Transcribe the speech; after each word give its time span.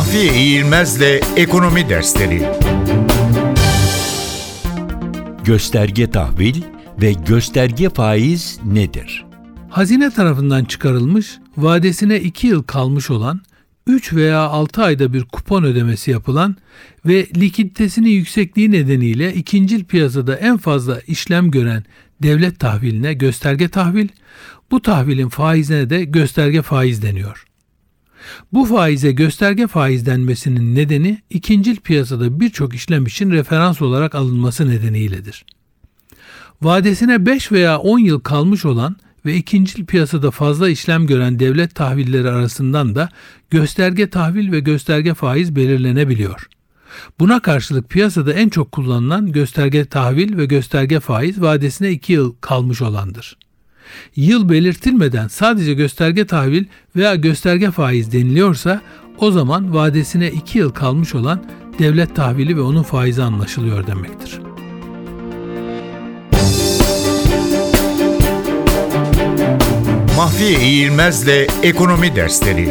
Mahfiye 0.00 0.34
İğilmez'le 0.34 1.20
Ekonomi 1.36 1.88
Dersleri 1.88 2.42
Gösterge 5.44 6.10
tahvil 6.10 6.62
ve 7.02 7.12
gösterge 7.12 7.88
faiz 7.88 8.58
nedir? 8.64 9.26
Hazine 9.70 10.10
tarafından 10.10 10.64
çıkarılmış, 10.64 11.38
vadesine 11.56 12.20
2 12.20 12.46
yıl 12.46 12.62
kalmış 12.62 13.10
olan, 13.10 13.40
3 13.86 14.12
veya 14.12 14.40
6 14.40 14.82
ayda 14.82 15.12
bir 15.12 15.24
kupon 15.24 15.64
ödemesi 15.64 16.10
yapılan 16.10 16.56
ve 17.06 17.26
likiditesinin 17.36 18.10
yüksekliği 18.10 18.70
nedeniyle 18.70 19.34
ikincil 19.34 19.84
piyasada 19.84 20.36
en 20.36 20.56
fazla 20.56 21.00
işlem 21.00 21.50
gören 21.50 21.84
devlet 22.22 22.58
tahviline 22.58 23.14
gösterge 23.14 23.68
tahvil, 23.68 24.08
bu 24.70 24.82
tahvilin 24.82 25.28
faizine 25.28 25.90
de 25.90 26.04
gösterge 26.04 26.62
faiz 26.62 27.02
deniyor. 27.02 27.49
Bu 28.52 28.64
faize 28.64 29.12
gösterge 29.12 29.66
faiz 29.66 30.06
denmesinin 30.06 30.74
nedeni 30.74 31.22
ikincil 31.30 31.76
piyasada 31.76 32.40
birçok 32.40 32.74
işlem 32.74 33.06
için 33.06 33.30
referans 33.30 33.82
olarak 33.82 34.14
alınması 34.14 34.70
nedeniyledir. 34.70 35.44
Vadesine 36.62 37.26
5 37.26 37.52
veya 37.52 37.78
10 37.78 37.98
yıl 37.98 38.20
kalmış 38.20 38.64
olan 38.64 38.96
ve 39.26 39.34
ikincil 39.34 39.84
piyasada 39.84 40.30
fazla 40.30 40.68
işlem 40.68 41.06
gören 41.06 41.38
devlet 41.38 41.74
tahvilleri 41.74 42.30
arasından 42.30 42.94
da 42.94 43.08
gösterge 43.50 44.10
tahvil 44.10 44.52
ve 44.52 44.60
gösterge 44.60 45.14
faiz 45.14 45.56
belirlenebiliyor. 45.56 46.48
Buna 47.18 47.40
karşılık 47.40 47.90
piyasada 47.90 48.32
en 48.32 48.48
çok 48.48 48.72
kullanılan 48.72 49.32
gösterge 49.32 49.84
tahvil 49.84 50.36
ve 50.36 50.46
gösterge 50.46 51.00
faiz 51.00 51.40
vadesine 51.40 51.90
2 51.90 52.12
yıl 52.12 52.34
kalmış 52.40 52.82
olandır. 52.82 53.36
Yıl 54.16 54.48
belirtilmeden 54.48 55.28
sadece 55.28 55.74
gösterge 55.74 56.24
tahvil 56.24 56.64
veya 56.96 57.14
gösterge 57.14 57.70
faiz 57.70 58.12
deniliyorsa 58.12 58.80
o 59.18 59.30
zaman 59.30 59.74
vadesine 59.74 60.30
2 60.30 60.58
yıl 60.58 60.70
kalmış 60.70 61.14
olan 61.14 61.44
devlet 61.78 62.16
tahvili 62.16 62.56
ve 62.56 62.60
onun 62.60 62.82
faizi 62.82 63.22
anlaşılıyor 63.22 63.86
demektir. 63.86 64.40
Mahfiye 70.16 70.60
İğilmez'le 70.60 71.48
Ekonomi 71.62 72.16
Dersleri 72.16 72.68